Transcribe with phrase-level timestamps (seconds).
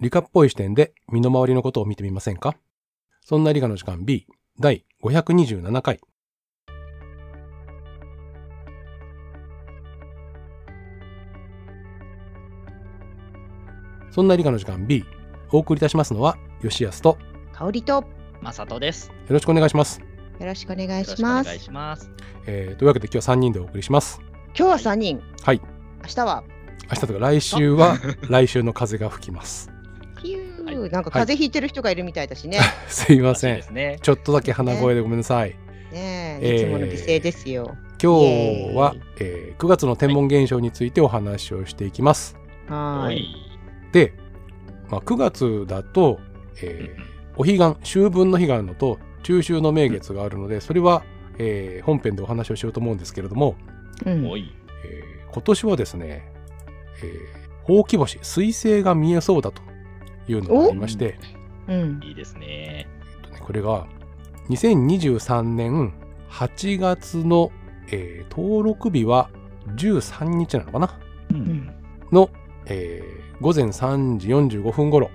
[0.00, 2.56] 理科っぽい視点で身の回りのことを見てみませんか？
[3.20, 4.26] そんな理科の時間 B
[4.60, 6.00] 第527回。
[14.10, 15.04] そんな理科の時間 B
[15.52, 17.18] お送りいたしますのは吉安とよ
[17.52, 18.04] 香りと
[18.40, 19.10] まさとです。
[19.28, 20.00] ろしくお願いします。
[20.38, 21.46] よろしくお願いします。
[21.46, 22.10] 願いします。
[22.46, 24.20] えーというわけで今日は3人でお送りします。
[24.56, 25.20] 今日は三人。
[25.42, 25.60] はい。
[26.02, 26.44] 明日は。
[26.88, 27.96] 明日とか来週は
[28.30, 29.70] 来週の風が吹きます。
[30.76, 32.58] なんか風邪ひいてる人がいるみたいだしね。
[32.88, 33.98] すいませんね。
[34.02, 35.56] ちょっとだけ鼻声でごめんなさい。
[35.92, 37.76] ねえいつもの美声ですよ。
[38.02, 42.36] 今日は、えー9月の天文現象についてお話をしていきます。
[42.68, 43.26] はーい。
[43.92, 44.12] で、
[44.88, 46.20] まあ、9月だと、
[46.62, 51.04] えーお彼岸、秋分の日があるのと、中秋の名月があるので、それは、
[51.38, 53.56] えー本編でお話をしようと思うんですけれども、
[54.04, 54.26] うん。
[54.26, 54.48] えー
[55.30, 56.22] 今年はですね、
[57.02, 57.08] えー、
[57.64, 59.62] ほうき星、彗星が見えそうだと
[60.32, 61.18] いうのがありまして、
[61.68, 62.00] うん。
[62.04, 62.86] いいですね。
[63.40, 63.86] これが
[64.50, 65.92] 2023年
[66.30, 67.50] 8月の、
[67.90, 69.30] えー登録日は
[69.76, 70.98] 13日なのかな？
[71.30, 71.74] うん。
[72.12, 72.30] の、
[72.66, 75.10] えー午前3時45分頃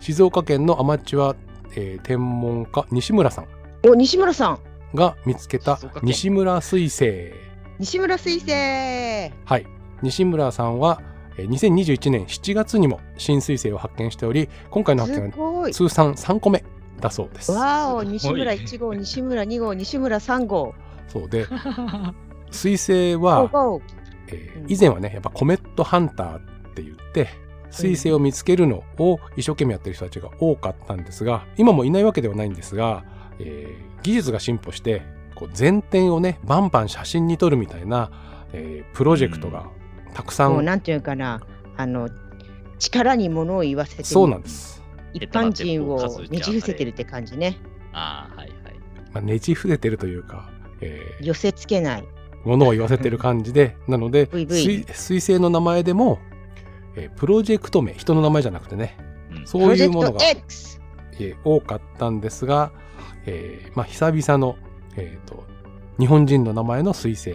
[0.00, 1.36] 静岡県のアマチュア、
[1.76, 3.46] えー天文家西村さん
[3.86, 4.58] お、西村さん。
[4.94, 7.34] が見つけた西村彗星
[7.78, 9.34] 西村彗星。
[9.44, 9.66] はい
[10.02, 15.70] 西村さんはえー2021年7月にも新彗星を発見しており今回の発見は。
[15.70, 16.64] 通算3個目
[17.00, 20.74] だそうですわお、西村1号、西村2号、西村3号。
[21.08, 21.46] そうで
[22.50, 23.80] 彗星は。
[24.30, 26.40] え以前はねやっぱコメットハンターっ
[26.74, 27.28] て言って
[27.70, 33.04] 彗星を見つけるのを一生懸命やってる人たちが多かったんですが今もいないわけではないんですが、
[33.38, 35.02] えー技術が進歩して
[35.34, 38.10] こう全天をねバンバン写真に撮るみたいな、
[38.52, 39.66] えープロジェクトが
[40.18, 41.40] たくさん、もうなんていうかな、
[41.76, 42.08] あの、
[42.80, 47.56] 力に物を言わせて、そうなんです、一般人をねじ伏せてるって感じね。
[47.92, 48.74] ああ、はいはい。
[49.12, 52.04] まあ、ねじ伏せてるというか、えー寄せつけない。
[52.44, 56.18] ものを言わせてる感じで なので彗星の名前でも、
[56.96, 58.96] えープロジェクト名人の名前じゃなくてね
[59.36, 60.18] うんそういうものが!
[60.24, 62.72] えー多かったんですが、
[63.26, 64.56] えーまあ、久々の、
[64.96, 65.44] えーと
[66.00, 67.34] 日本人の名前の彗星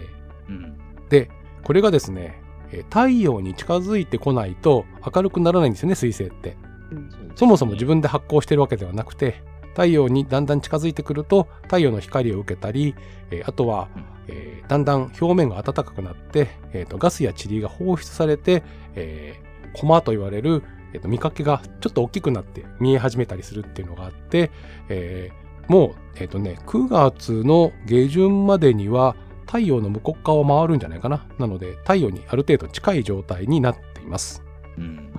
[0.49, 0.77] うん。
[1.09, 1.29] で
[1.63, 2.42] これがですね、えー
[2.89, 6.57] 太陽に近づいてこないと明るくならないんですよね彗星って。
[6.91, 7.09] うん。
[7.35, 12.95] そもそも自分で発光してるわけではなくて太陽にだんだん近づいてくると太陽の光を受けたり、
[13.31, 13.89] えーあとは、
[14.27, 18.63] えーだんだん表面が暖かくなって、えーとガスや塵が放出されて、
[18.95, 20.63] えー、コマと言われる、
[20.93, 24.51] えーと見かけがちょっと大きくなって見え始めたりするっていうのがあって、
[24.89, 29.15] えーもう、えーとね、9月の下旬までには
[29.53, 31.27] 太陽の向こう側を回るんじゃないかな。
[31.37, 34.41] なので太陽にある程度近い状態になっています。
[34.79, 35.13] うん。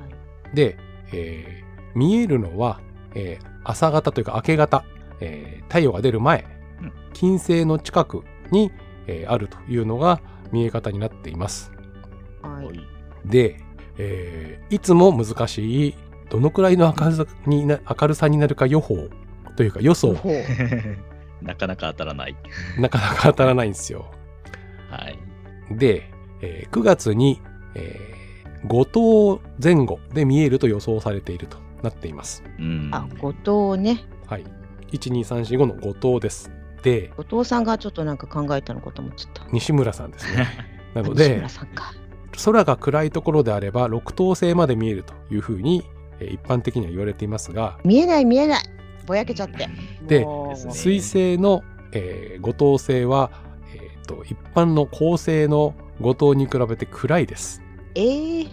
[0.53, 0.77] で、
[1.13, 1.65] えー
[1.97, 2.81] 見えるのは、
[3.15, 4.85] えー朝方というか明け方、
[5.21, 6.45] えー太陽が出る前、
[6.83, 8.73] うん金星の近くに、
[9.07, 11.71] えーあるというのが見え方になっています。
[12.43, 12.81] はい。
[13.25, 13.61] で、
[13.99, 15.95] えーいつも難しい
[16.29, 18.97] どのくらいの明るさにな明るさになるか予報
[19.55, 20.17] というか予想
[21.41, 22.37] なかなか当たらない。
[22.81, 24.11] なかなか当たらないんですよ。
[24.97, 25.19] はい。
[25.71, 26.11] で、
[26.41, 27.41] えー9月に、
[27.75, 27.99] え
[28.67, 32.43] 5等前後で見えると予想されているとなっています。
[32.59, 32.91] うん。
[32.93, 33.33] あ、後
[33.77, 34.05] 藤ね。
[34.27, 34.45] はい。
[34.93, 36.51] 12345の5等です。
[36.83, 39.47] で、後藤さんがちょっとなんか考えたのかと思っちゃった。
[39.53, 40.49] 西村さんですね。
[40.95, 41.93] なの西で村、さんか。
[42.45, 45.85] 空が暗いところであれば6等星まで見えるというふうに、
[46.21, 48.63] えー一般的には言われていますが、見えない見えない。
[49.07, 49.69] ぼやけちゃって。
[50.07, 50.27] で
[50.71, 51.63] 水星の、
[51.93, 53.45] え5等星は、えー
[54.05, 57.63] と一般の恒星の5等に比べて暗いです。
[57.95, 58.49] えー、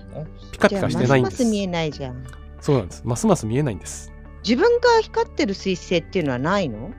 [0.51, 1.33] ピカピカしてないんです。
[1.33, 2.23] ますます見えないじゃん。
[2.59, 3.01] そうなんです。
[3.05, 4.11] ますます見えないんです。
[4.43, 6.91] 自分が光ってる彗星っていうのはないの？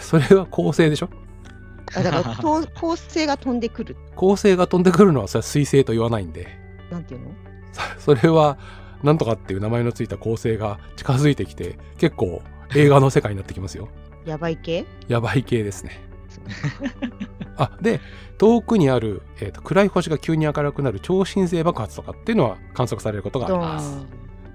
[0.00, 1.10] それは恒星でしょ？
[1.96, 3.96] あだからと恒星が飛んでくる。
[4.16, 6.48] 恒星が飛んでくるのはそれは水星と言わないんで、
[6.90, 7.30] なんていうの？
[7.98, 8.58] それは
[9.02, 12.42] なんとかっていう名前のついた恒星が近づいてきて結構
[12.74, 13.88] 映画の世界になってきますよ。
[14.24, 14.86] やばい系？
[15.06, 16.00] やばい系ですね。
[17.56, 18.00] あで
[18.38, 24.06] 遠くにある、えーと暗い星が急に明るくなる超新星爆発とかっていうのは観測されることがありドます。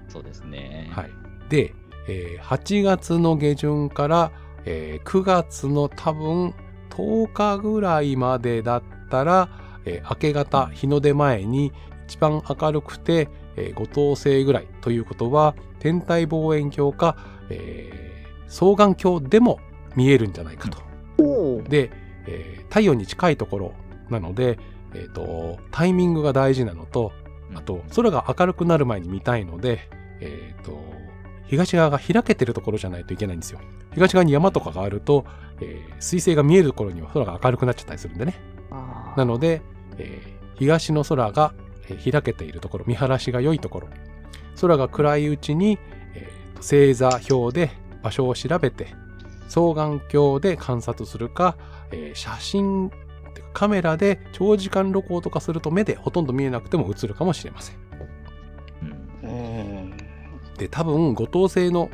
[0.08, 0.90] そうですね。
[0.92, 1.10] はい、
[1.48, 1.74] で、
[2.08, 4.32] えー8月の下旬から、
[4.64, 6.54] えー9月の多分
[6.90, 9.48] 10日ぐらいまでだったら、
[9.84, 11.72] えー明け方日の出前に
[12.06, 17.16] 一番明るくて、えー、5等星ぐらいということは天体望遠鏡か、
[17.48, 18.10] えー
[18.50, 19.60] 双眼鏡でも
[19.94, 20.89] 見えるんじゃないかと。
[21.68, 21.90] で、
[22.26, 23.72] えー太陽に近いところ
[24.10, 24.58] なので、
[24.94, 27.12] えーとタイミングが大事なのと
[27.54, 29.88] あと空が明るくなる前に見たいので、
[30.20, 30.78] えーと
[31.46, 33.58] 東側が開けてるところじゃないといけないんですよ。
[33.92, 35.24] 東側に山とかがあると、
[35.60, 38.34] えー水星が見える頃には空が明るくなっちゃったりするんでね。
[39.16, 39.62] なので、
[39.98, 41.54] えー東の空が
[41.88, 43.88] えー開けているところ、見晴らしが良いところ、
[44.60, 45.78] 空が暗いうちに、
[46.14, 47.72] えーと星座表で
[48.02, 48.94] 場所を調べて、
[49.52, 51.56] 双眼鏡で観察するか、
[51.90, 52.90] えー写真、
[53.52, 57.76] カメラで長時間録音とかすると目でほとんど見えなくても映るかもしれません。
[59.22, 59.96] うんうん
[60.56, 61.90] で、多分、五等星の、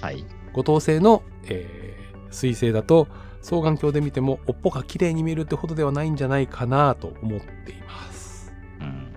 [0.00, 0.24] はい。
[0.52, 1.96] 五等星の、えー
[2.30, 3.06] 彗星だと、
[3.40, 8.52] 双眼鏡で見ても、尾っぽが綺麗に見えるってほどではないんじゃないかなと思っています。
[8.80, 9.12] うん。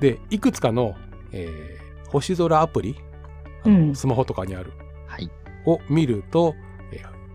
[0.00, 0.94] で、いくつかの、
[1.32, 2.96] えー星空アプリ、
[3.64, 4.72] あのうんスマホとかにある、
[5.06, 5.28] はい。
[5.66, 6.63] を見ると、えー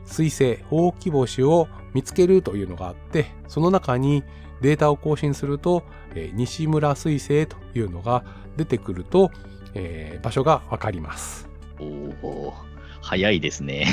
[0.09, 4.23] 彗星、ほうき星を見つけるというのがあって、その中に
[4.61, 5.83] データを更新すると、
[6.15, 8.23] えー西村彗星というのが
[8.57, 9.31] 出てくると、
[9.73, 11.47] えー場所がわかります。
[11.79, 11.85] お
[12.27, 12.53] お、
[13.01, 13.85] 早いですね。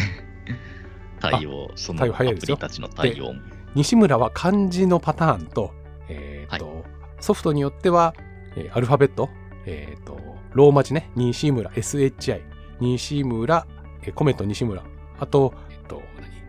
[1.20, 3.40] 対応、そのアプリたちの対応も。
[3.74, 5.72] 西村は漢字のパターンと、
[6.08, 6.84] えーと
[7.18, 8.14] ソフトによっては、
[8.56, 9.28] えーアルファベット、
[9.66, 10.18] えーと
[10.52, 12.40] ローマ字ね、西村、SHI、
[12.80, 13.66] 西村、
[14.02, 14.82] えーコメット西村、
[15.18, 15.54] あと、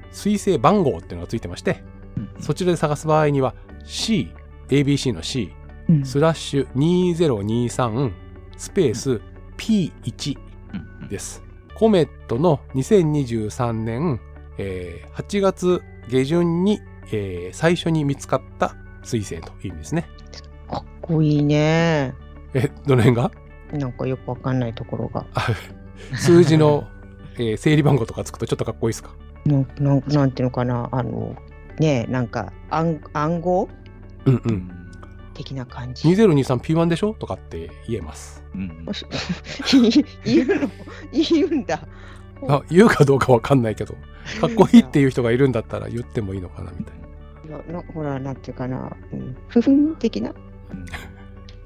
[0.08, 1.84] えっ、と、何水星番号っていうのがついてまして、
[2.18, 3.54] うんそちらで探す場合には
[3.86, 4.32] C、
[4.70, 5.52] ABC の C、
[5.90, 8.12] うんスラッシュ2023
[8.58, 9.22] スペース
[9.58, 10.38] P1
[10.74, 11.42] うんうんです。
[11.76, 14.20] コメットの2023年、
[14.58, 16.80] えー8月下旬に、
[17.12, 20.08] えー最初に見つかった彗星という意味ですね。
[20.70, 22.14] かっこいいね。
[22.54, 23.32] え、どの辺が？
[23.72, 25.26] なんかよくわかんないところが。
[25.34, 25.48] あ
[26.16, 26.88] 数字の、
[27.38, 29.12] えー整理番号とかつくとちょっとかっこいいですか？
[29.48, 31.36] なんなんなんていうのかな、あの、
[31.80, 33.70] ねえ、なんか暗暗号？
[34.26, 34.42] うんう。
[34.46, 34.72] うんん
[35.34, 36.08] 的な感じ。
[36.10, 37.14] 2023P1 でしょ？
[37.14, 38.44] とかって言えます。
[38.56, 38.86] うん
[40.26, 40.70] 言うの？
[41.12, 41.88] 言うんだ。
[42.48, 43.96] あ言うかどうかわかんないけど、
[44.42, 46.96] かっこいいっていう人がいるんだったら言ってもいいのかなみたい
[47.74, 47.84] な。
[47.94, 50.32] ほら、なんていうかな、うん、ふふん的な？
[50.32, 50.34] う
[50.74, 50.86] ん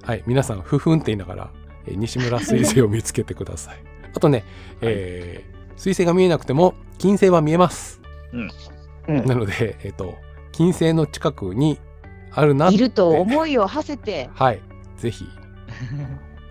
[0.03, 1.51] はい、皆さん、ふふんって言いながら、
[1.85, 3.77] えー西村彗星を見つけてください。
[4.13, 4.43] あとね、
[4.81, 5.50] えー
[5.81, 7.99] 彗星が見えなくても、金星は見えます。
[8.33, 10.13] うんなので、えっ、と、
[10.51, 11.79] 金星の近くに
[12.31, 14.29] あるなっていると思いを馳せて。
[14.35, 14.61] はい、
[14.97, 15.25] ぜひ。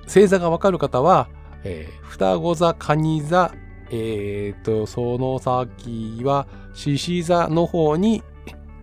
[0.02, 1.28] 星座がわかる方は、
[1.62, 3.54] えー双子座、蟹座、
[3.92, 8.24] えっ、と、その先は獅子座の方に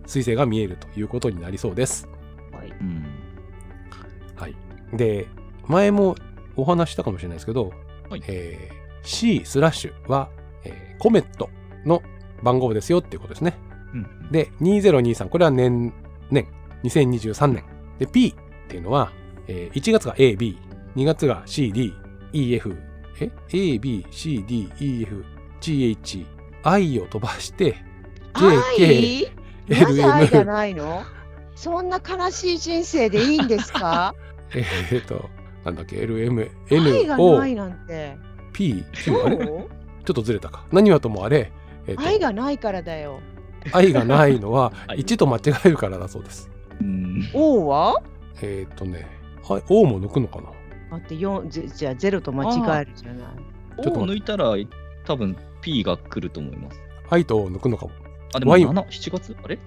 [0.06, 2.08] 彗星が見えるということになりそうです。
[2.52, 3.04] はいうん
[4.34, 4.56] はい。
[4.94, 5.28] で、
[5.66, 6.16] 前も
[6.56, 7.70] お話ししたかもしれないですけど、
[8.08, 10.37] はいえー C スラッシュは、えー
[10.98, 11.50] コメット
[11.84, 12.02] の
[12.42, 13.54] 番号ですよっていうことですね。
[13.94, 15.92] うんで、2023、これは年、
[16.30, 16.46] 年、
[16.84, 17.64] 2023年。
[17.98, 19.10] で、P っていうのは、
[19.46, 20.58] えー1月が A、B、
[20.96, 21.92] 2月が C、D、
[22.32, 22.76] E、F、
[23.20, 25.24] え ?A、B、C、D、E、F、
[25.60, 26.26] G、H、
[26.62, 27.76] I を飛ばして、
[28.34, 29.28] 愛 L
[29.68, 31.02] なぜ愛が M ないの？
[31.54, 34.14] そんな悲しい人生でいいんですか？
[34.54, 35.28] えーっと、
[35.64, 38.16] なんだっけ、L、M、愛 N、が O な、いなんて。
[38.52, 39.38] P、Q、そあれ？
[40.08, 40.64] ちょうっとずれたか。
[40.72, 41.52] 何はともあれ、
[41.86, 43.20] えー愛がないからだよ。
[43.72, 46.50] 愛がないのは はい1と間違えるからだそうです。
[46.80, 48.02] うん王は？
[48.40, 49.06] えーっとね、
[49.48, 50.44] あ O も抜くのかな
[50.92, 53.28] だって4じじゃあゼロと間違えるじゃない。
[53.82, 54.54] ちょっと O を抜いたら
[55.04, 56.80] 多分 P が来ると思います。
[57.10, 57.92] 愛と O を抜くのかも。
[58.34, 59.36] あ、でもワイン7、7月？
[59.44, 59.58] あれ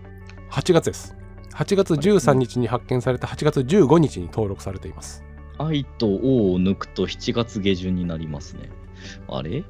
[0.50, 1.16] ？8月です。
[1.54, 5.24] 8月13日に発見されて8月15日に登録されています。
[5.60, 8.70] 愛と O を抜くと7月下旬になりますね。
[9.28, 9.64] あれ？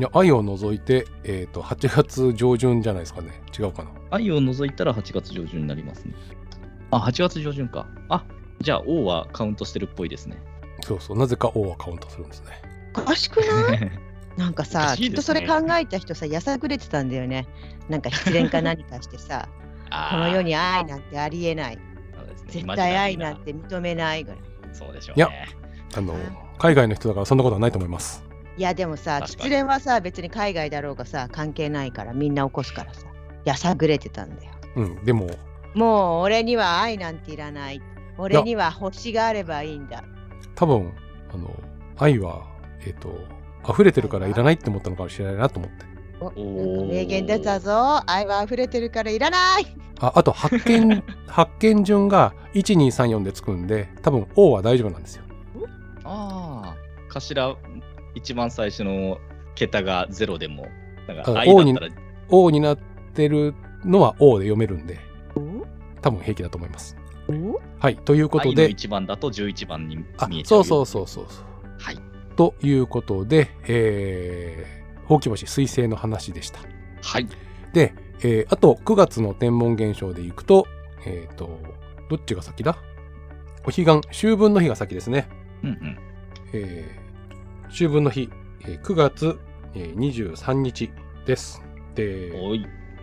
[0.00, 3.42] いや、愛を除いて、えっ、と、8月上旬じゃないですかね。
[3.56, 3.90] 違うかな。
[4.10, 6.14] 愛を除いたら8月上旬になりますね。
[6.90, 7.86] あ、8月上旬か。
[8.08, 8.24] あ、
[8.62, 10.38] じゃあ O はカウントしてるっぽいですね。
[10.82, 12.62] そうそう、なぜか O はカウントするんですね。
[12.96, 13.90] おかしくない？
[14.38, 17.46] なんかおさ、ねきっとそれ考えた人さ、やさぐれてたんだよね。
[17.90, 19.50] なんか失恋か何かしてさ、
[20.12, 21.78] この世に愛なんてありえない。
[22.46, 24.40] 絶対愛なんて認めないぐらい。
[24.72, 25.48] そうでしょういやね。
[25.94, 26.16] あの、
[26.58, 28.29] 海外の人だからそんなことはないと思います。
[28.60, 33.06] いやでもさ、失恋はさ、別に海外だろうがさ、関係ないからみんな起こすからさ、
[33.46, 34.52] やさぐれてたんだよ。
[34.76, 35.30] うん、でも、
[35.72, 37.80] もう俺には愛なんていらない。
[38.18, 40.04] 俺には星があればいいんだ。
[40.56, 40.92] 多分、
[41.32, 41.58] あの、
[41.96, 42.42] 愛は、
[42.84, 43.14] えっ、と、
[43.66, 45.86] 溢れてるからいらないって思ったのかもしれないなと思って。
[46.20, 48.02] お名言出たぞ。
[48.10, 49.74] 愛は溢れてるからいらない。
[50.00, 55.24] ああと、発見、 発見順が1234でつくんで、多分 O は大丈夫なんですよ。
[56.04, 56.76] ああ、
[57.08, 57.56] 頭、
[58.14, 59.18] 一番最初の
[59.54, 60.66] 桁が0でも、
[61.06, 61.88] なんかあ愛だ O にったら、
[62.28, 62.78] O になっ
[63.14, 64.98] てるのは O で読めるんで、
[65.36, 65.66] お
[66.00, 66.96] 多分平気だと思います。
[67.28, 67.60] お？
[67.78, 70.04] はい、ということ愛ので、1番だと11番に見
[70.40, 71.44] えちゃうそうそうそうそうそう。
[71.78, 71.98] はい。
[72.36, 76.60] ということで、えー、ほうき星彗星の話でした。
[77.02, 77.28] はい。
[77.72, 80.66] で、えーあと9月の天文現象でいくと、
[81.06, 81.60] えっ、と、
[82.08, 82.76] どっちが先だ？
[83.64, 85.28] お彼岸、秋分の日が先ですね。
[85.62, 85.98] うんうん。
[86.52, 86.99] えー
[87.70, 88.30] 秋分の日、
[88.62, 89.38] えー9月、
[89.74, 90.90] えー23日
[91.26, 91.62] です。
[91.94, 92.32] で。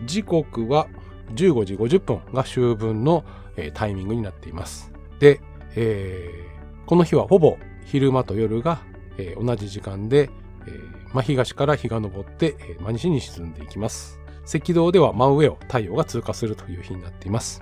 [0.05, 0.87] 時刻は
[1.33, 3.23] 15時50分が秋分の、
[3.55, 4.91] えータイミングになっています。
[5.19, 5.41] で、
[5.75, 6.47] えー
[6.85, 8.79] この日はほぼ昼間と夜が、
[9.17, 10.29] えー同じ時間で、
[10.67, 14.19] えー真東から日が昇って、えー真西に沈んでいきます。
[14.53, 17.61] 赤道では真上を太陽が通過するという日になっています。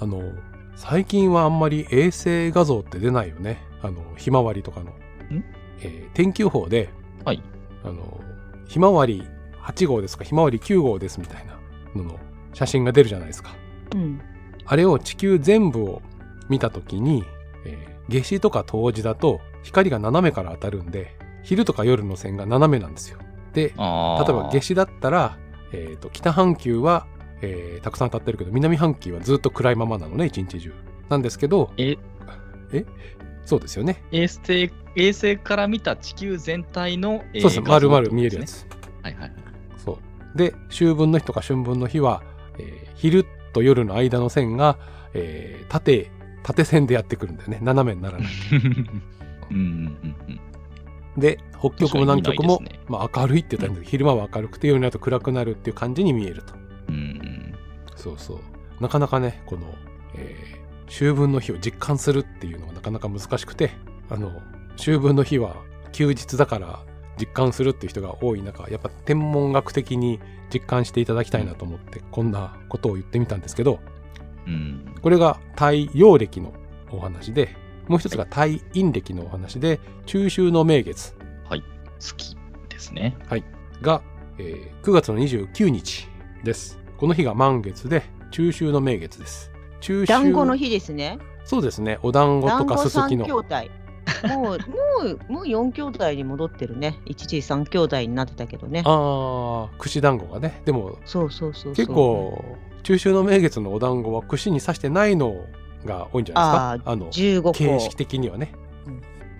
[0.00, 0.22] あの、
[0.76, 3.58] 最近はあんまり衛星画像って出ないよね。
[3.82, 4.92] あの、ひまわりとかの。
[5.80, 6.88] えー天気予報で、
[7.24, 7.42] はい。
[7.84, 8.20] あの、
[8.66, 9.26] ひまわり
[9.62, 11.58] 8号ですか、ひまわり9号ですみたいな
[11.94, 12.18] のの
[12.54, 13.54] 写真が出るじゃないですか。
[13.94, 14.20] うん。
[14.64, 16.02] あれを地球全部を
[16.48, 17.24] 見たときに、
[17.64, 23.18] えー夏至とか冬至だと光が斜めから当たるんで、昼とか夜の線が斜めなんですよ。
[23.52, 23.62] で。
[23.62, 25.36] 例えば夏至だったら、
[25.72, 27.06] えーと北半球は、
[27.42, 30.72] えーたくさん当たってるけど、南半球はずっと暗いままなのね、一日中。
[31.08, 31.70] なんですけど、
[32.72, 32.84] え、
[33.46, 34.02] そうですよね。
[34.12, 37.60] 衛星、衛星から見た地球全体の、えーそうです。
[37.62, 38.44] 丸々見えるや。
[38.44, 38.66] つ。
[39.02, 39.32] はいはい。
[39.82, 39.98] そ
[40.34, 40.38] う。
[40.38, 42.22] で、秋分の日とか春分の日は、
[42.58, 44.78] えー昼と夜の間の線が、
[45.14, 46.10] えー縦、
[46.42, 47.58] 縦線でやってくるんだよね。
[47.62, 48.28] 斜めにならない。
[49.50, 51.20] うんうんうんうん。
[51.20, 56.54] で、北極も南極も、ねまあ、明るいって言ったんだけど、昼間は明るくて夜になると暗くなるっていう感じに見えると。
[56.88, 57.54] うんうん。
[57.96, 58.82] そうそう。
[58.82, 59.74] なかなかね、この、
[60.16, 60.55] えー
[60.88, 63.70] 秋分の日を実感するっていうのがなかなか難しくて、
[64.08, 64.32] あの、
[64.76, 65.56] 秋分の日は
[65.92, 66.80] 休日だから
[67.18, 70.20] 実感するっていう人が多い中、やっぱ天文学的に
[70.52, 73.80] 実感していただきたいなと思って、こんなことを言ってみたんですけど、
[74.46, 74.94] うん。
[75.02, 76.52] これが太陽暦の
[76.90, 77.56] お話で、
[77.88, 81.14] もう一つが太陰暦のお話で、中秋の名月
[82.00, 82.36] 好き
[82.68, 83.16] ですね。
[83.82, 84.02] が、
[84.38, 86.06] えー9月の29日
[86.44, 86.78] です。
[86.96, 89.50] この日が満月で、中秋の名月です。
[89.80, 91.18] 中秋団子の日ですね。
[91.44, 91.98] そうですね。
[92.02, 93.36] お団子とかすすき三兄の。
[93.36, 93.54] 弟。
[94.28, 94.56] もう、も
[95.04, 96.98] う、 もう四兄弟に戻ってるね。
[97.06, 98.82] 一時三兄弟になってたけどね。
[98.84, 100.62] ああ、串団子がね。
[100.64, 101.74] でも、そうそうそうそう。
[101.74, 105.34] 結構、中秋の名月のお団子は串に刺してないの
[105.84, 106.92] が多いんじゃないですか？
[106.92, 107.52] あの、15個。
[107.52, 108.52] 形式的にはね。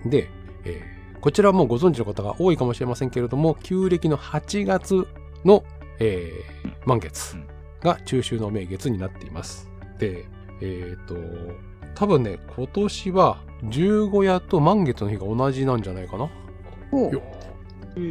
[0.05, 0.29] で、
[0.65, 5.07] えーこちらはもうご存知の方が多いかもしれませんけれども、旧暦の8月
[5.43, 5.63] の、
[5.99, 7.35] えー満月
[7.81, 9.66] が中秋の名月になっています。
[9.99, 10.25] で、
[10.61, 11.15] えっ、と、
[11.95, 13.37] 多分ね、今年は
[13.69, 16.29] 十五夜と満月の日が同じなんじゃないかな。
[16.91, 17.21] ほうよ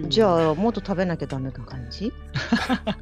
[0.08, 2.12] じゃあ、もっと食べなきゃダメな感じ？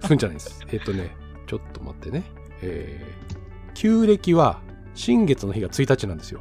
[0.07, 0.61] そ うじゃないです。
[0.71, 2.25] えっ、とね、ちょっと待ってね。
[2.63, 3.35] えー
[3.75, 4.61] 旧暦は
[4.95, 6.41] 新月の日が1日なんですよ。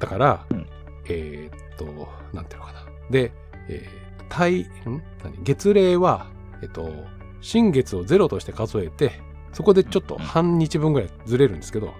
[0.00, 0.66] だから、うん
[1.08, 1.86] えーっと、
[2.32, 2.84] なんていうのかな。
[3.10, 3.32] で、
[3.68, 5.02] えー、太、ん？
[5.22, 5.42] 何？
[5.44, 6.26] 月齢は、
[6.62, 6.90] えっと、
[7.40, 9.12] 新月をゼロとして数えて、
[9.52, 11.94] そこでちょっと半日分ぐらいずれるんですけど、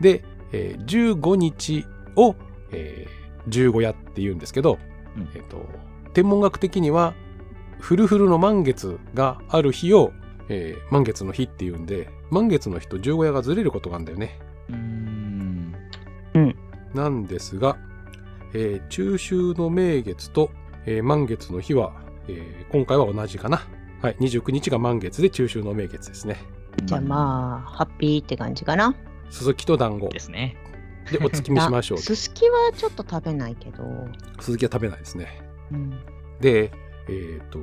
[0.00, 2.34] で、えー15日を、
[2.70, 4.78] えー、15夜って言うんですけど、
[5.16, 5.64] うんえっと、
[6.14, 7.14] 天文学的には、
[7.80, 10.12] フルフルの満月がある日を、
[10.48, 14.38] えー満月の日っていうんで、満月の日と十五夜がずれることがあるんだよね。
[16.34, 16.56] うん。
[16.94, 17.76] なんですが、
[18.54, 20.50] えー中秋の名月と、
[20.86, 21.92] えー満月の日は、
[22.28, 23.62] えー今回は同じかな。
[24.00, 26.36] はい、29日が満月で中秋の名月ですね。
[26.84, 28.94] じゃあまあ、ハッピーって感じかな。
[29.30, 30.56] すすきと団子ですね。
[31.10, 31.98] でお月見しましょう。
[32.02, 33.84] すすきはちょっと食べないけど。
[34.40, 35.42] すすきは食べないですね。
[35.72, 35.90] うん。
[36.40, 36.70] で、
[37.08, 37.58] えっ、と、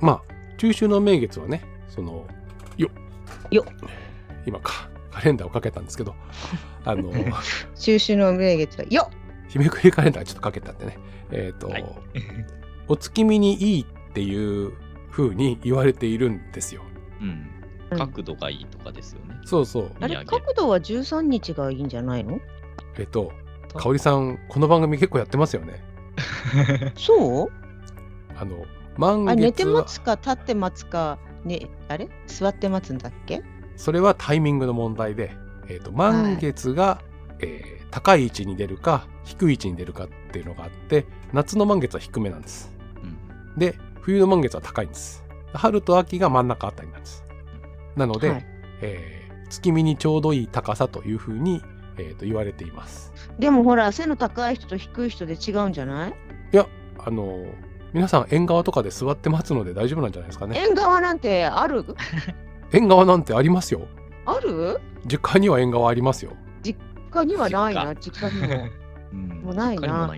[0.00, 2.26] まあ、中秋の名月はね、その、
[2.76, 2.90] よ
[3.50, 3.64] よ
[4.46, 6.14] 今か、カレンダーをかけたんですけど、
[6.84, 7.12] あの、
[7.76, 10.98] 中秋の名月は、よっ日めくりカレンダーちょっとかけたってね、
[11.30, 11.84] えっ、と、はい
[12.86, 14.72] お月見にいいっていう
[15.10, 16.82] 風に言われているんですよ。
[17.20, 17.48] うん。
[17.94, 19.36] うん角度がいいとかですよね。
[19.44, 19.90] そうそう。
[20.00, 22.40] あれ、角度は13日がいいんじゃないの？
[22.98, 23.32] えっ、と、
[23.74, 25.82] 香織さん、この番組結構やってますよね。
[26.96, 27.48] そう？
[28.36, 28.64] あの、
[28.96, 32.08] 満あ、寝て月は待、つか、立って待つか、ね、あれ？
[32.26, 33.42] 座って待つんだっけ？
[33.76, 35.32] それはタイミングの問題で、
[35.68, 37.00] えっ、と、満月が、
[37.40, 42.72] えー高い位置に出るか、低い位置に出るかっていうのがあって、夏の満月は低めなんです。
[43.04, 45.22] うんで、冬の満月は高いんです。
[45.52, 47.23] 春と秋が真ん中あたりなんです。
[47.96, 48.46] なので、はい
[48.82, 51.62] えー月見にちょうどいい高さというふうに、
[51.98, 53.12] えーと言われています。
[53.38, 56.14] でもほら、背の高い人と低い人で違うんじゃない？
[56.52, 56.66] いや、
[56.98, 57.52] あのー
[57.92, 60.58] 皆さん縁側とかで座って待つので大丈夫なんじゃないですかね？
[60.58, 61.84] 縁側なんてある？
[62.72, 63.82] 縁側なんてありますよ。
[64.26, 64.80] ある？
[65.06, 66.32] 実家には縁側ありますよ。
[66.62, 66.76] 実
[67.12, 68.64] 家にはないな、実家にも。
[69.12, 70.08] うんもうないな。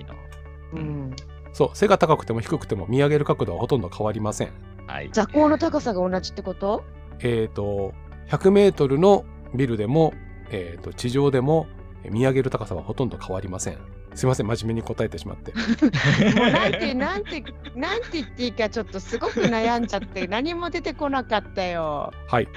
[0.72, 1.14] うん。
[1.52, 4.50] そう背が高くても低くても見上げる角度はほとんど変わりません
[4.86, 5.10] はい。
[5.12, 6.84] 座高の高さが同じってこと？
[7.20, 7.94] えっ、と
[8.28, 10.12] 100メートルのビルでも、
[10.50, 11.66] えー、と地上でも
[12.04, 13.78] えー見上げる高さはほとんど変わりません。
[14.14, 15.52] すいません真面目に答えてしまって。
[15.52, 17.44] もうなんて、なんて、
[17.74, 22.12] なんて言っていいか、ちょっとすごく悩んじゃって、何も出てこなかったよ。
[22.26, 22.48] はい。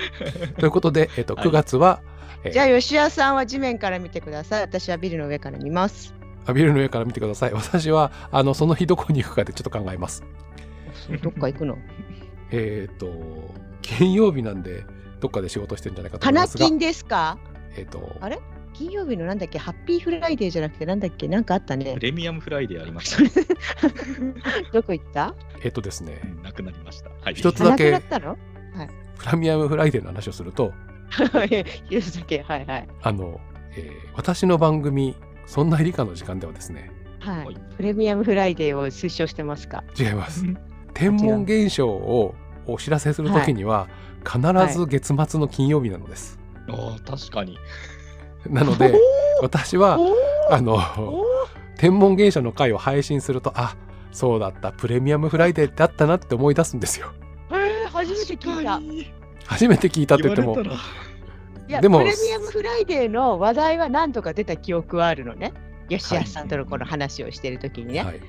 [0.57, 1.47] ということで、えー、とはい。
[1.47, 2.01] 9月は、
[2.45, 4.61] えーじゃあ、吉谷さんは地面から見てください。
[4.61, 6.15] 私はビルの上から見ます。
[6.45, 7.53] あビルの上から見てください。
[7.53, 10.23] 私はあのその日どこに行くかでちょっと考えます。
[11.21, 11.77] どっか行くの？
[12.51, 13.07] えっ、と
[13.81, 14.86] 金曜日なんで
[15.19, 16.63] どっかで仕事してるんじゃないかと思いますが。
[16.65, 17.38] 花金ですか？
[17.77, 18.39] えっ、とあれ？
[18.74, 19.57] 金曜日のなんだっけ？
[19.59, 21.27] ハッピーフライデーじゃなくてなんだっけ？
[21.27, 21.93] なんかあったね。
[21.95, 22.00] プ。
[22.00, 23.21] レミアムフライデーありました。
[23.24, 23.29] ね。
[24.71, 25.36] どこ行った？
[25.63, 26.21] えっ、とですね。
[26.24, 27.09] うんなくなりました。
[27.21, 27.33] はい。
[27.36, 28.38] 一つだけあなくなったの？
[29.17, 30.71] プレミアムフライデーの話をすると
[31.89, 32.88] 一つだけ、はいはい。
[33.01, 33.39] あの、
[33.75, 35.15] えー私の番組
[35.48, 36.91] 「そんな理科の時間」ではですね。
[37.19, 37.45] はい。
[37.45, 37.57] はい。
[37.75, 39.83] プレミアムフライデーを推奨してますか？
[40.00, 40.45] 違います。
[40.93, 42.36] 天文現象を
[42.71, 43.88] お知らせするときには、
[44.23, 44.39] 必
[44.77, 47.57] ず月末の金曜日なのです、ああ、確かに。
[48.47, 48.93] なので
[49.41, 49.97] 私は
[50.49, 50.79] あの
[51.77, 53.75] 天文現象の回を配信するとあ
[54.11, 57.11] そうだったプレミアムフライデーだったなって思い出すんですよ。
[57.51, 58.77] えー初めて聞いた。
[58.79, 59.13] い
[59.45, 60.55] 初めて聞いたって言っても。
[61.67, 65.53] でもプレミアムフライデーの話題は何度か出た記憶はあるのね。
[65.89, 68.03] 吉安さんとのこの話をしてるときにね。
[68.03, 68.21] はい、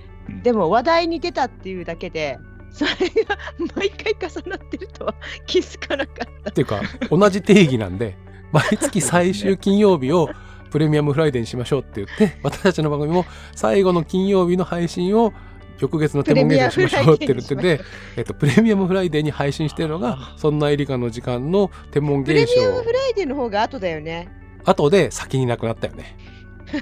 [0.43, 2.39] でも話題に出たっていうだけで、
[2.73, 2.91] それ
[3.25, 3.39] が
[3.77, 5.15] 毎回重なってるとは
[5.47, 6.51] 気づかなかった。
[6.51, 8.17] っていうか同じ定義なんで
[8.53, 10.29] 毎月最終金曜日を
[10.71, 15.33] プレミアムフライデーにしましょうって言って私たちの番組も最後の金曜日の配信を
[15.81, 17.81] 翌月の天文現象にしましょうって言ってて、
[18.17, 22.61] えっと、プレミアムフライデーに配信してるのがそんな理科の時間の天文プレ現象。
[22.61, 24.29] ミアムフライデーの方が後だよね。
[24.65, 26.17] 後で先になくなったよね。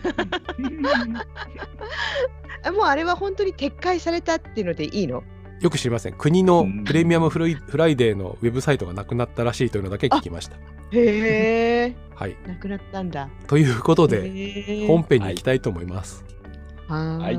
[2.64, 5.22] あもうあれは本当に撤回されたっていうのでいいの？
[5.60, 6.14] よく知りません。
[6.14, 10.56] 国のプレミアムフライフライデーのウェブサイトがなくなったらしいというのだけ聞きました。
[10.92, 11.96] へえ。
[12.14, 12.36] はい。
[12.46, 13.28] なくなったんだ。
[13.46, 16.24] ということで本編に行きたいと思います、
[16.86, 17.34] はーはい。
[17.34, 17.38] い。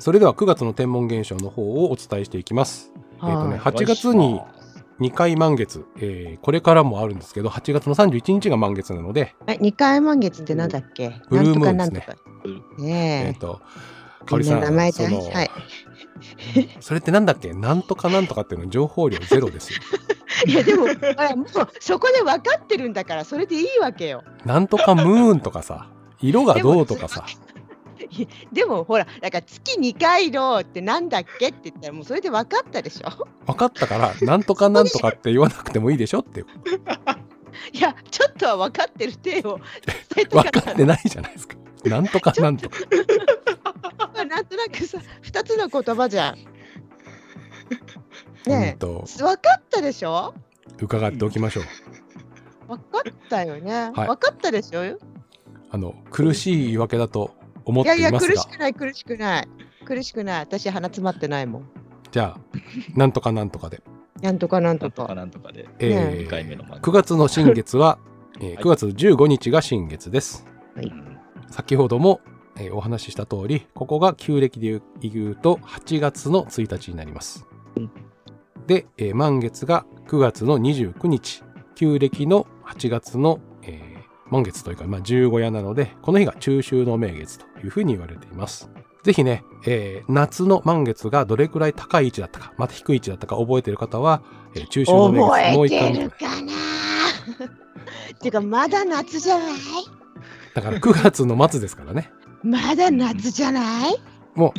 [0.00, 4.40] それでは9月の天文現象の方をお伝えしていきますえーとねは8月に
[5.00, 9.58] 2回満月、えーこれからもあるんですけど8月の31日が満月なので、い。
[9.60, 11.20] 二回満月ってなんだっけ？
[11.30, 12.82] ブルームーンなんとかですねなんとか。
[12.82, 13.38] ねええっ、。
[13.38, 13.60] と
[14.26, 15.50] 香織さん名前その、だはい。
[16.80, 17.52] それってなんだっけ？
[17.54, 19.80] なんとかなんとかっていうのは情報量ゼロですよ
[20.46, 21.46] いやでも、ほらもう
[21.80, 24.22] そこで分かってるんだから、それでいいわけよ。
[24.44, 25.88] なんとかムーンとかさ
[26.20, 27.24] 色がどうとかさ
[28.52, 31.48] でもほら、だから月2回のってなんだっけ？
[31.48, 33.26] って言ったら、もうそれで分かったでしょ？
[33.46, 36.40] 分かったからなんとか なんとかって言わなくてもいいでしょって。
[36.40, 36.46] い う
[37.72, 39.58] いや、ちょっとは分かってる体を
[40.16, 41.56] 伝えた分かかってないじゃないですか。
[41.84, 42.76] なんとかなんとか。
[44.24, 46.36] なんとなくさ、2つの言葉じゃん。
[48.46, 49.04] ねえ、分
[49.36, 50.34] かったでしょ？
[50.80, 51.64] 伺っておきましょう。
[52.68, 53.90] 分かったよね。
[53.94, 54.08] はい。
[54.08, 54.98] 分かったでしょ？
[55.72, 59.48] あの苦しい言い訳だと思っいやいや、ていますが苦しくない、苦しくない。
[59.84, 60.40] 苦しくない。
[60.40, 61.64] 私、鼻詰まってないもん。
[62.10, 62.40] じゃあ
[62.96, 63.82] なんとかなんとかで、
[64.20, 65.06] なんとかなんとか。
[65.06, 65.14] か。
[65.14, 67.98] なんとかで、え2回目の満9月の新月は、
[68.40, 70.46] えー9月15日が新月です。
[70.76, 71.16] うん
[71.50, 72.20] 先ほども、
[72.56, 77.46] えーお話しした通りここが旧暦で言うと8月の1日になります、
[77.76, 77.90] うん。
[78.66, 81.42] で、えー満月が9月の29日。
[81.74, 83.49] 旧暦の8月の、えー
[84.30, 88.70] 満月というか、まあ、十五夜なのでこの日が中秋の名月というふうに言われています。
[89.02, 94.22] ぜひね、えー夏の満月がどれくらい高い位置だったかまた低い位置だったか覚えている方は、
[94.54, 96.52] えー中秋の名覚月もうえ一回見ててるかな？
[98.14, 99.50] っ ていうか、まだ夏じゃない？
[100.54, 102.10] だから9月の末ですからね。
[102.42, 103.98] まだ夏じゃない？
[104.34, 104.52] も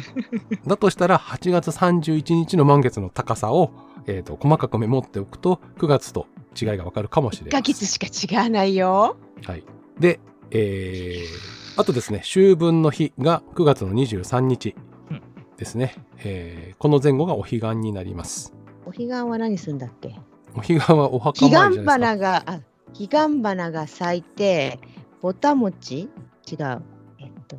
[0.66, 3.72] う、だとしたら8月31日の満月の高さを、
[4.08, 6.26] えー、と細かくメモっておくと9月と
[6.60, 7.76] 違いがわかるかもしれ1ヶません。
[7.76, 9.18] 月しか違わないよ。
[9.46, 9.64] はい、
[10.00, 10.20] で、
[10.52, 14.76] えーあとですね、秋分の日が9月の23日
[15.10, 15.22] うん
[15.58, 15.96] ですね。
[16.18, 18.54] えーこの前後がお彼岸になります。
[18.86, 20.14] お彼岸は何するんだっけ？
[20.54, 21.92] お彼岸はお墓彼岸参りじゃないですか。
[21.92, 22.60] 花が、あ、
[22.94, 24.80] 彼岸花が咲いて、
[25.22, 26.10] ぼたもち
[26.52, 26.82] 違う。
[27.20, 27.56] えっと、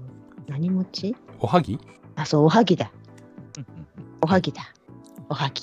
[0.47, 1.17] 何餅？
[1.41, 1.79] おはぎ？
[2.17, 2.93] あ、そう、おはぎだ。
[3.57, 3.67] うん
[4.21, 4.63] おはぎだ。
[5.31, 5.63] おはぎ。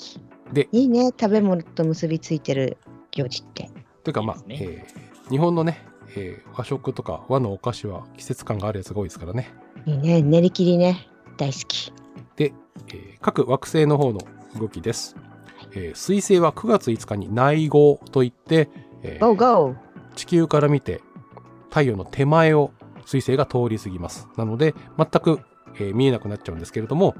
[0.52, 2.76] でいいね、食べ物と結びついてる
[3.12, 3.70] 行事って。
[4.04, 9.52] というかまあ、いいですえー日本のね、えー和食とか和のお菓子は季節感があるやつが多いですからね。
[9.86, 10.22] いいね。
[10.22, 11.06] 練り切りね。
[11.36, 11.92] 大好き。
[12.36, 12.52] で、
[12.88, 14.18] えー各惑星の方の
[14.58, 15.14] 動きです。
[15.72, 18.68] えー水星は9月5日に内号といって、
[19.02, 19.76] えー
[20.16, 21.00] 地球から見て
[21.68, 22.72] 太陽の手前を
[23.06, 24.28] 水星が通り過ぎます。
[24.36, 25.40] なので全く、
[25.76, 27.14] えー見えなくなっちゃうんですけれども、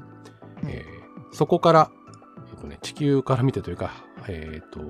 [0.67, 1.91] えーそこから、
[2.51, 3.91] えーとね、地球から見てというか、
[4.27, 4.81] えーと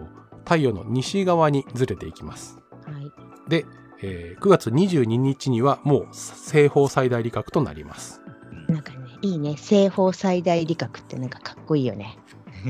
[0.43, 2.57] 太陽の西側にずれていきます。
[2.85, 3.49] はい。
[3.49, 3.65] で、
[4.01, 8.21] えー9月22日にはもう西方最大理覚となります。
[8.67, 9.55] なんかね、いいね。
[9.57, 12.17] 西方最大理覚ってなんかかっこいいよね。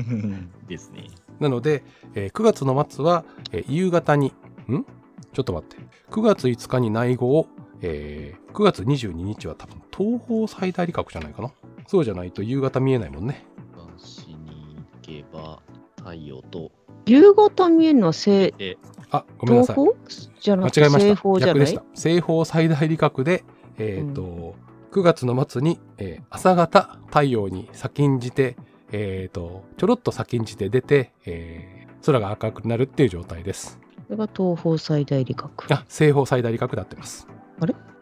[0.68, 1.08] ですね。
[1.40, 4.32] なので、えー9月の末は、えー夕方に、
[4.68, 4.84] ん？
[5.32, 5.76] ちょっと待って。
[6.10, 7.46] 9月5日に内号を、
[7.80, 11.50] えー9月22日は多分東方最大理覚じゃないかな。
[11.86, 13.46] そうじゃないと夕方見えないもんね。
[13.74, 15.62] 東に行けば、
[16.02, 16.70] 太陽と、
[17.06, 18.78] 夕方見えるのは西で、
[19.10, 19.76] あ、ごめんなさい。
[19.76, 21.08] 東方じゃなくて間違えました。
[21.10, 21.54] 西方じゃない？
[21.54, 21.84] 逆でした。
[21.94, 23.44] 西方最大理覚で、
[23.78, 24.54] えっ、と、
[24.92, 28.56] 9月の末に、えー朝方太陽に先んじて、
[28.92, 33.78] えっ、と、ちょろっと先んじて出て、えー空が赤くなるっていう状態です。
[33.96, 35.72] これが東方最大理覚。
[35.72, 37.28] あ、西方最大理覚になってます。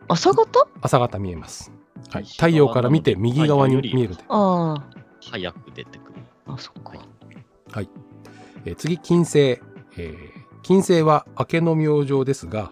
[0.08, 0.46] 朝方？
[0.80, 1.70] 朝方見えます。
[2.10, 4.74] はい、太陽から見て右側に見えるで、あ
[5.20, 6.20] 早く出てくる。
[6.46, 6.94] あ、あ、そっか。
[8.64, 12.70] えー次金星、えー金星は明けの明星ですが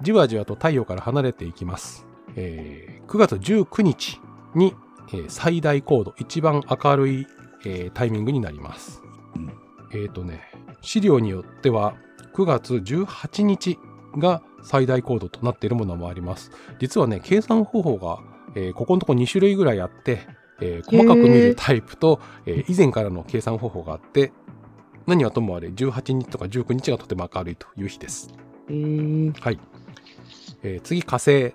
[0.00, 2.06] じわじわと太陽から離れていきます、
[2.36, 4.20] えー9月19日
[4.54, 4.74] に、
[5.08, 7.26] えー最大高度一番明るい、
[7.64, 9.02] えータイミングになります、
[9.36, 9.52] うん。
[9.92, 10.40] えっ、とね
[10.80, 11.94] 資料によっては
[12.34, 13.78] 9月18日
[14.16, 16.50] が最大高度となっているものもあります。
[16.78, 18.20] 実はね計算方法が、
[18.54, 20.26] えーここのとこ2種類ぐらいあって、
[20.62, 24.32] えー細かく見るタイプと、えー以前からの計算方法があって
[25.06, 28.32] 何はともあれ18日とか19日がとても明るいという日です。
[29.40, 29.58] はい。
[30.62, 31.30] えー次火星。
[31.32, 31.54] え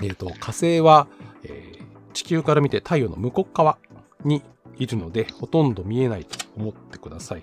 [0.00, 1.06] ーと火星は、
[1.44, 3.76] えー地球から見て太陽の向こう側
[4.24, 4.42] に
[4.76, 7.42] いるのでほとんど見えないと思ってください。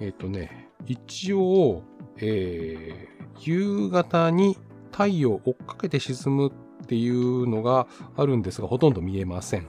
[0.00, 1.82] えっ、とね一応、
[2.16, 4.56] えー夕方に
[4.92, 6.52] 太陽を追っかけて沈む
[6.84, 9.68] っていうのがあるんですがほとんど見えません。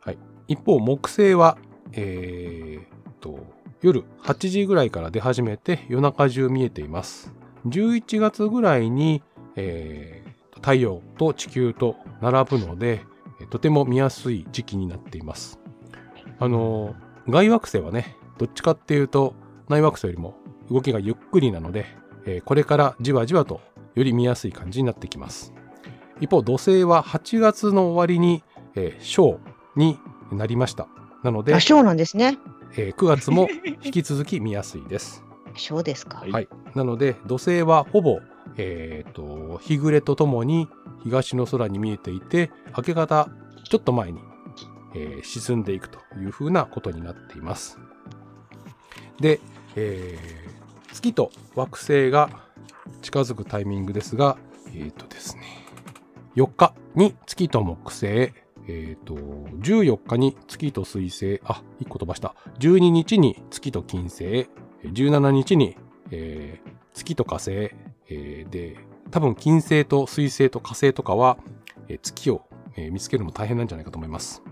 [0.00, 1.56] はい、一方木星は、
[1.92, 3.38] えーと
[3.82, 7.32] 夜8時ぐらいから出始めて夜中中見えています。
[7.66, 9.22] 11月ぐらいに、
[9.56, 13.00] えー太陽と地球と並ぶので、
[13.40, 15.58] えとても見やすい時期になっています。
[16.38, 19.34] あのー外惑星はね、どっちかっていうと
[19.68, 20.34] 内惑星よりも
[20.70, 21.86] 動きがゆっくりなので、
[22.26, 23.62] えーこれからじわじわと
[23.94, 25.54] より見やすい感じになってきます。
[26.20, 28.42] 一方、土星は8月の終わりに、
[28.74, 29.40] えー小
[29.76, 29.98] に
[30.32, 30.88] なりました。
[31.22, 32.38] なのであ、、小なんですね。
[32.76, 33.48] えー9月も
[33.82, 35.24] 引き続き見やすいです。
[35.54, 36.18] 小ですか。
[36.18, 36.48] はいはい。
[36.74, 38.20] なので、土星はほぼ、
[38.56, 40.68] えっ、と、日暮れとともに
[41.02, 43.28] 東の空に見えていて、明け方、
[43.68, 44.20] ちょっと前に、
[44.94, 47.78] えー沈んでいくというふうなことになっています。
[49.20, 49.40] で、
[49.76, 50.50] えー
[50.92, 52.28] 月と惑星が
[53.00, 54.36] 近づくタイミングですが、
[54.74, 55.42] えっ、とですね、
[56.36, 58.32] 4日に月と木星、
[58.68, 62.34] えっ、と、14日に月と水星、あ、1個飛ばした。
[62.58, 64.48] 12日に月と金星、
[64.84, 65.76] 17日に、
[66.10, 68.76] えー月と火星、えーで、
[69.12, 71.38] 多分金星と水星と火星とかは、
[71.88, 72.42] えー月を、
[72.76, 74.42] えー見つけるのも大変なんじゃないかと思います。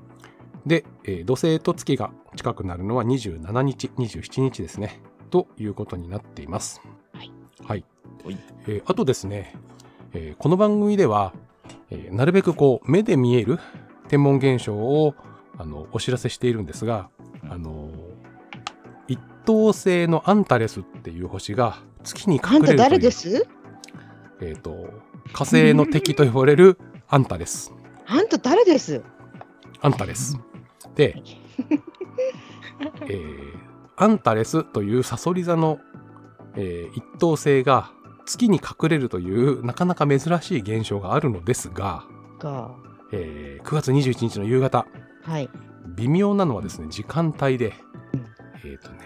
[0.66, 5.00] で、えー土星と月が近くなるのは27日、27日ですね。
[5.30, 6.80] ということになっています。
[7.12, 7.30] はい。
[7.64, 7.84] はい。
[8.24, 9.54] はいえーあとですね、
[10.12, 11.34] えーこの番組では、
[11.90, 13.58] えーなるべくこう目で見える
[14.08, 15.14] 天文現象を
[15.58, 17.08] あのお知らせしているんですが、
[17.42, 17.90] うんあの
[19.06, 23.46] 一等星のアンタレスっていう星が月にあんた隠れるという誰です？
[24.42, 24.90] えーと
[25.32, 27.72] 火星の敵と呼ばれるアンタレス。
[28.06, 29.02] あんた誰です？
[29.80, 30.38] アンタレス。
[30.94, 31.22] で、
[33.08, 33.58] えー
[33.96, 35.78] アンタレスというサソリ座の、
[36.56, 37.90] えー一等星が
[38.28, 42.04] 月に隠れるというなかなか珍しい現象があるのですが、
[42.38, 42.76] か。
[43.12, 44.86] えー9月21日の夕方
[45.22, 45.48] はい。
[45.96, 47.72] 微妙なのはですね時間帯で
[48.64, 48.98] えっ、とね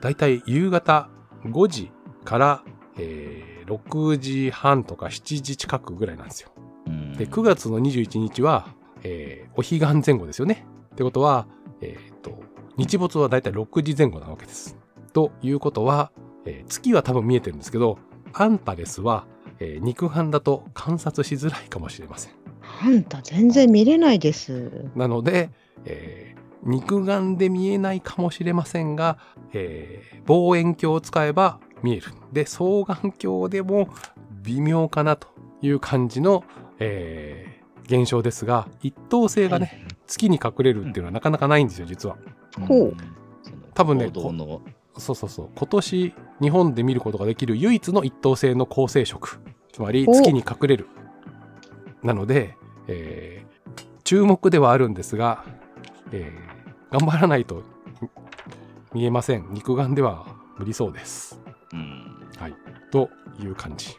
[0.00, 1.08] だいたい夕方
[1.44, 1.92] 5時
[2.24, 2.64] から、
[2.98, 6.50] えー6時半とか7時近くぐらいなんですよ。
[6.86, 10.66] うんで9月の21日は、えーお彼岸前後ですよね。
[10.92, 11.46] ってことは、
[11.82, 12.42] えーと
[12.76, 14.76] 日没はだいたい6時前後なわけです。
[15.12, 16.10] ということは、
[16.46, 17.98] えー月は多分見えてるんですけど
[18.32, 19.26] アンタレスは、
[19.58, 22.32] えー肉眼だと観察しづらいかもしれません。
[22.82, 24.88] あんた全然見れないです。
[24.94, 25.50] なので、
[25.84, 29.18] えー肉眼で見えないかもしれませんが、
[29.52, 32.06] えー望遠鏡を使えば見える。
[32.32, 33.88] で、双眼鏡でも
[34.42, 35.28] 微妙かなと
[35.62, 36.44] いう感じの、
[36.78, 42.16] えー、現象ですが、一等星がね、はい、月に隠れるっていうのはなかなかないんですよ、実は。
[42.68, 42.96] ほう。
[43.74, 44.10] 多分ね、
[44.96, 49.40] そうそうそう、今年日本で見ることができる唯一の一等星の恒星食、
[49.72, 50.88] つまり月に隠れる。
[52.02, 52.56] なので、
[52.88, 55.44] えー、注目ではあるんですが、
[56.12, 57.62] えー、頑張らないと
[58.92, 59.48] 見えません。
[59.50, 60.26] 肉眼では
[60.58, 61.40] 無理そうです。
[61.72, 62.28] うん。
[62.38, 62.54] はい。
[62.90, 63.08] と
[63.40, 63.96] いう感じ。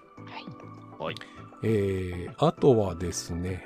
[0.99, 1.05] はい。
[1.05, 1.15] はい。
[1.63, 3.63] えー、あとはですね、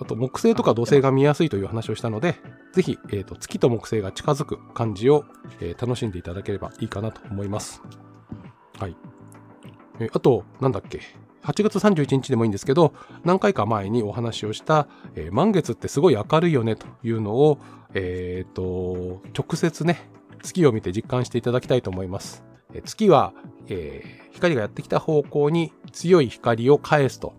[0.00, 2.36] あと木星とか土星が見やすいという話をしたので、
[2.78, 5.24] ぜひ、えーと、月と木星が近づく感じを、
[5.60, 7.82] えー、楽しんでいただければいいかなと思います。
[8.78, 8.96] はい。
[9.98, 11.00] えー、あと、なんだっけ。
[11.42, 14.86] 8月31日でもいいんですけど、何回か前にお話をした、
[15.16, 17.58] えー、満月ってすごい明るいよねというのを、
[17.94, 20.08] えっ、ー、と、直接ね、
[20.44, 22.44] 月を見て実感していただきたいと思います。
[22.74, 23.32] えー、月は、
[23.66, 27.34] えー、光がやってきた方向に強い光を返すと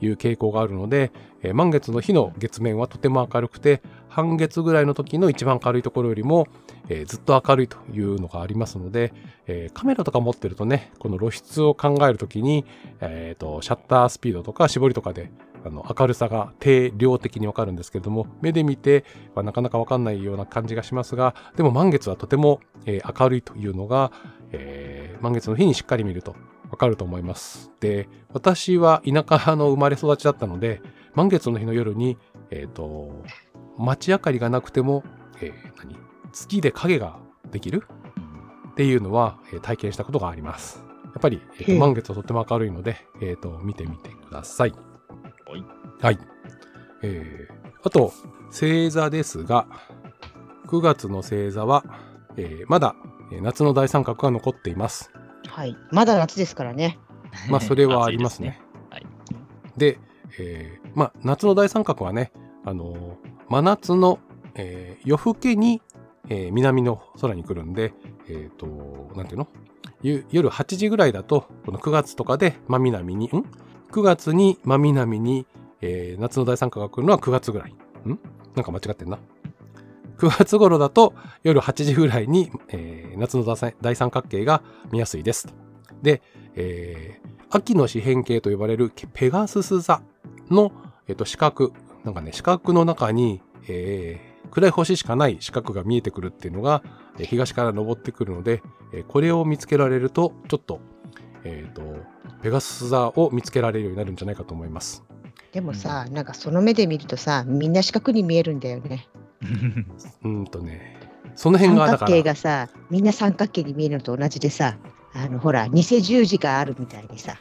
[0.00, 1.10] いう傾向があるので、
[1.42, 6.46] えー、満月の日の月面はとても明るくて、半月ぐらいの時の一番明るいところよりも、
[6.88, 9.12] えー、ずっと明るいというのがありますので、
[9.46, 12.64] えー、カメラとか持ってるとね、この露出を考えるときに、
[13.00, 15.30] えーと、シャッタースピードとか絞りとかで
[15.64, 24.12] あの明るさが定量的にわかるんですけれども、目で見てはなかなかわかんないような感じがしますが、でも満月はとても、えー、明るいというのが、
[24.52, 26.34] えー、満月の日にしっかり見ると
[26.70, 27.70] わかると思います。
[27.80, 30.80] で、私は田舎の生まれ育ちだったので、
[31.18, 32.16] 満月の日の夜に、
[32.52, 33.24] えっ、ー、と、
[33.76, 35.02] 街明かりがなくても、
[35.40, 35.96] えー、何？
[36.30, 37.18] 月で影が
[37.50, 37.88] できる？
[38.70, 40.80] っていうのは、えー、体験したことがあります。
[41.06, 44.70] やっぱり、えーと、満月はとっても明るいので、えーと、見てみてください。
[44.70, 45.64] はい。
[46.00, 46.18] はい。
[47.02, 48.12] えー、あと、
[48.52, 49.66] 星座ですが、
[50.68, 51.82] 9月の星座は、
[52.36, 52.94] えー、まだ
[53.42, 55.10] 夏の大三角が残っています。
[55.48, 55.76] はい。
[55.90, 57.00] まだ夏ですからね。
[57.50, 58.60] まあ、それはありますね。
[58.62, 59.06] すねはい、
[59.76, 59.98] で、
[60.38, 62.32] えー、まあ、夏の大三角はね、
[62.64, 64.18] あの、真夏の、
[64.56, 65.80] えー、夜更けに、
[66.28, 67.94] えー、南の空に来るんで、
[68.28, 69.48] えっ、ー、と、なんていうの？
[70.02, 73.28] 夜8時ぐらいだと、この9月とかで真南に、ん
[73.92, 75.46] ?9 月に真南に、
[75.82, 77.70] えー、夏の大三角が来るのは9月ぐらい。
[77.70, 78.18] ん？
[78.56, 79.20] なんか間違ってんな。
[80.18, 83.44] 9月頃だと夜8時ぐらいに、えー、夏の
[83.80, 85.46] 大三角形が見やすいです。
[86.02, 86.22] で、
[86.56, 90.02] えー、秋の四辺形と呼ばれるペガスス座
[90.50, 90.72] の、
[91.08, 91.72] えっ、と、四角、
[92.04, 96.82] なんかね、四角の中に、えー、暗い星しかない四角が見えてくるっていうのが、
[97.18, 100.80] えー、東から昇ってくるので、えー、これを見つけられると、ちょっと、
[101.44, 101.82] えっ、と、
[102.42, 105.04] ペガスス座を見つけられるようになるんじゃないかと思います。
[105.52, 109.08] でもさ、なんかその目で見るとさ、みんな四角に見えるんだよね。
[110.24, 110.98] うんとね、
[111.34, 112.06] その辺がだから。
[112.06, 114.76] 三角形がさ、みんな三角形に見えるのと同じでさ、
[115.14, 117.36] あのほら、偽十字があるみたいでさ。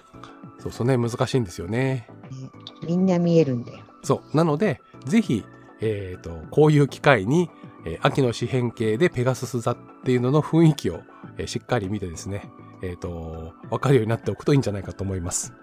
[0.60, 2.08] そうそうね、難しいんですよね。
[2.32, 2.50] ね
[2.88, 3.80] みんな見えるんだよ。
[4.04, 4.38] そう。
[4.38, 5.44] なので、ぜひ、
[5.82, 7.50] え、ー、と、こういう機会に、
[7.86, 11.02] えー、秋の四辺形でペガスス座っていうのの雰囲気を、
[11.38, 12.50] えー、しっかり見てですね、
[12.82, 15.54] えっ、と、わかるようになっておくといいんじゃないかと思います。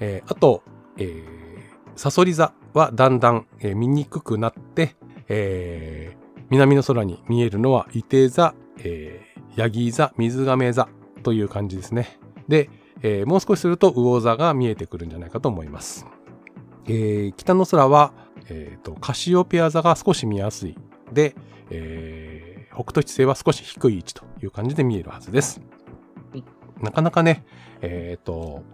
[0.00, 0.62] えあと、
[0.96, 1.18] えー、
[1.94, 4.96] サソリ座はだんだん、え見にくくなって、
[5.28, 6.16] え
[6.48, 9.20] 南の空に見えるのは、伊手座、え
[9.56, 10.88] ヤギ座、水亀座
[11.22, 12.18] という感じですね。
[12.48, 12.70] で、
[13.02, 16.06] えー、もう少しすると魚座が見えてくるんじゃないかと思います。
[16.90, 18.12] えー、北の空は、
[18.48, 20.76] えーと、カシオペア座が少し見やすい。
[21.12, 21.36] で、
[21.70, 25.60] えー、北斗七星は少し低い位置という感じで見えるはずです。
[26.80, 27.44] なかなかね、
[27.80, 28.64] えっ、ー、と、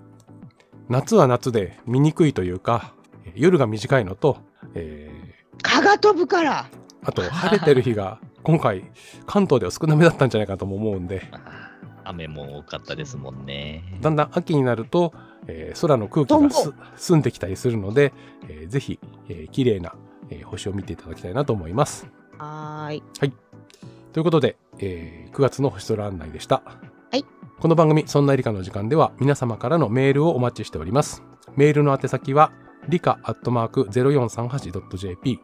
[0.88, 2.94] 夏は夏で見にくいというか、
[3.34, 4.38] 夜が短いのと、
[4.74, 6.70] えー、蚊が飛ぶから
[7.02, 8.90] あと晴れてる日が今回
[9.26, 11.22] 関東では少なめだったんじゃないかとも思うんで
[12.04, 13.82] 雨も多かったですもんね。
[14.00, 15.12] だんだん秋になると、
[15.48, 16.50] えー、空の空気が
[16.96, 18.12] 澄んできたりするので、
[18.48, 19.94] えー、ぜひ、えー、綺麗な、
[20.30, 22.06] えー、星を見ていただきたいなと思います。
[22.38, 23.02] はい。
[23.18, 23.32] はい。
[24.12, 26.62] ということで、えー、9月の星空案内でした。
[27.10, 27.24] はい。
[27.58, 31.22] この番組、そんな理科の時間では皆様からのメールをお待ちしております。
[31.56, 32.52] メールの宛先は、
[32.88, 35.38] 理科アットマーク 0438.jp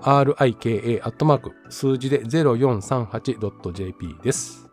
[0.00, 4.68] rika アットマーク数字で 0438.jp です。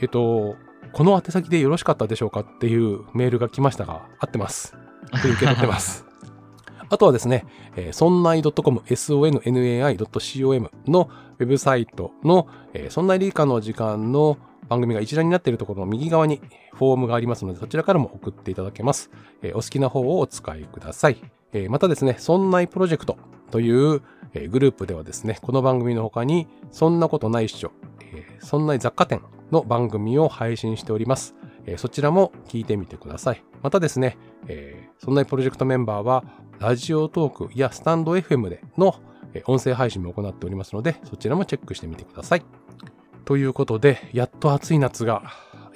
[0.00, 0.56] えっと、
[0.96, 4.74] この宛先でよろしかったでしょうかっていうメールが来ましたが、合ってます。
[5.12, 6.06] 受け取ってます。
[6.88, 7.44] あとはですね、
[7.76, 14.38] えー、そんない .com、sonnai.com のウェブサイトの、えー、そんな理科の時間の
[14.70, 16.40] 番組が一覧になっているところの右側に
[16.72, 19.10] フォームがありますので、そちらからも送っていただけます。
[19.42, 21.18] えー、お好きな方をお使いください。
[21.52, 23.18] えー、またですね、そんないプロジェクト
[23.50, 24.00] という、
[24.32, 27.72] えー、グループではですね、この番組の他に、そんなことないっしょ、
[28.14, 29.20] えー、そんな雑貨店
[29.52, 31.34] の番組を配信しております。
[31.66, 33.42] えーそちらも聞いてみてください。
[33.62, 34.16] またですね、
[34.48, 36.24] えーそんなプロジェクトメンバーは、
[36.58, 38.94] ラジオトークやスタンド FM での
[39.34, 42.42] えー音声配信も行っておりますので、そちらもチェックしてみてください。
[43.24, 45.22] ということで、やっと暑い夏が、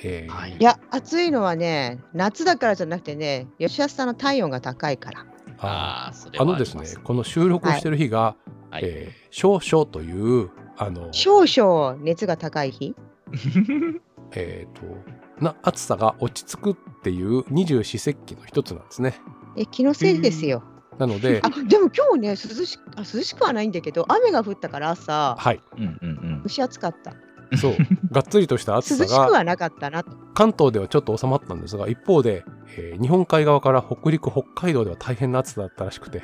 [0.02, 5.26] えーはいいや、暑いのはね、夏だからじゃなくてね、吉安さんの体温が高いから。
[5.58, 8.36] あああ、それはあのですね、この収録してる日が、
[8.70, 10.10] はいえー少々とい
[10.44, 12.94] う、あの、少々熱が高い日？
[14.32, 19.14] えっ、と、な暑さが落ち着くっていう二十四節気の一つなんですね。
[19.56, 20.62] え、気のせいですよ。
[20.98, 27.14] なのであ、、でも今日ね、涼しあ涼しくはないんだけど、雨が降ったから朝、はい、うんうん蒸し暑かった。
[27.56, 27.76] そう、
[28.12, 30.04] がっつりとした涼暑さがしくはなかったな。
[30.34, 32.44] 関東ではちょっと収まったんですが、一方で、
[32.76, 36.22] えー日本海側から北陸、北海道では大変な暑さだったらしくて、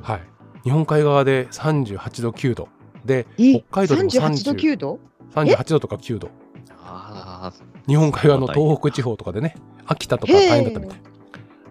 [0.00, 0.20] はい、
[0.64, 2.68] 日本海側で38度、9度、
[3.04, 5.00] で、え北海道でも38度、30 9度？
[5.34, 6.30] 38度とか9度、
[6.70, 9.54] ああ、日本海側の東北地方とかでね、
[9.86, 11.00] 秋田とか大変だったみたい。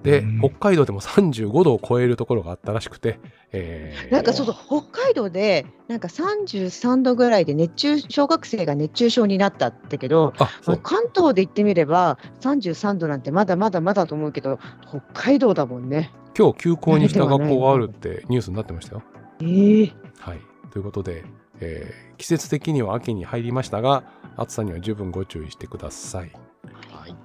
[0.04, 3.20] でうん、北海道でも35度を超えるところがあったらしくて、
[3.52, 16.14] えーなんかそうそう、北海道で、なんか33度ぐらいで熱中、小学生が熱中症になったんだけど、あ、そう、関東で言ってみれば、33度なんてまだまだまだと思うけど、北海道だもんね。
[16.38, 19.04] 今日休校にした学校があるってニュースになってましたよ。
[19.42, 20.40] ええはい。
[20.72, 21.26] ということで、
[21.60, 24.04] えー季節的には秋に入りましたが、
[24.38, 26.32] 暑さには十分ご注意してください。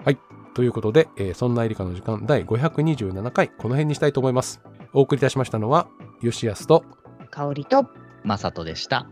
[0.05, 0.19] はい。
[0.53, 4.61] ということで、えーそんなエリカの時間第527回、この辺にしたいと思います。
[4.93, 5.87] お送りいたしましたのは、
[6.21, 6.83] 吉安と、
[7.31, 7.87] 香りと、
[8.23, 9.07] まさとでした。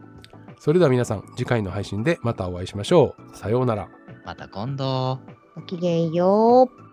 [0.60, 3.36] それでは皆さん、次回の配信でまたお会いしましょう。
[3.36, 3.90] さようなら。
[4.24, 5.20] また今度。
[5.56, 6.91] ごきげんよう。